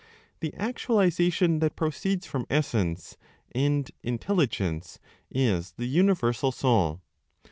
[0.39, 3.17] The actualization that proceeds from Essence
[3.51, 4.97] (and Intelligence)
[5.29, 7.01] is the universal Soul.